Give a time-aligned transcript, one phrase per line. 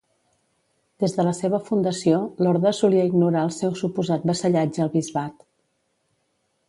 [1.03, 5.47] Des de la seva fundació, l'orde solia ignorar el seu suposat vassallatge al bisbat.